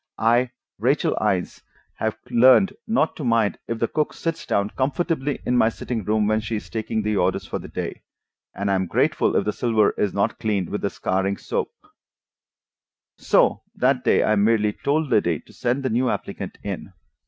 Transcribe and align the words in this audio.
I, 0.17 0.49
Rachel 0.79 1.15
Innes, 1.21 1.61
have 1.97 2.17
learned 2.31 2.73
not 2.87 3.15
to 3.17 3.23
mind 3.23 3.59
if 3.67 3.77
the 3.77 3.87
cook 3.87 4.13
sits 4.15 4.47
down 4.47 4.71
comfortably 4.71 5.39
in 5.45 5.55
my 5.55 5.69
sitting 5.69 6.03
room 6.03 6.25
when 6.25 6.39
she 6.39 6.55
is 6.55 6.71
taking 6.71 7.03
the 7.03 7.15
orders 7.17 7.45
for 7.45 7.59
the 7.59 7.67
day, 7.67 8.01
and 8.55 8.71
I 8.71 8.73
am 8.73 8.87
grateful 8.87 9.35
if 9.35 9.45
the 9.45 9.53
silver 9.53 9.91
is 9.99 10.11
not 10.11 10.39
cleaned 10.39 10.69
with 10.71 10.89
scouring 10.91 11.37
soap. 11.37 11.69
And 11.83 11.87
so 13.17 13.61
that 13.75 14.03
day 14.03 14.23
I 14.23 14.35
merely 14.37 14.73
told 14.73 15.05
Liddy 15.07 15.39
to 15.41 15.53
send 15.53 15.83
the 15.83 15.89
new 15.91 16.09
applicant 16.09 16.57
in. 16.63 16.93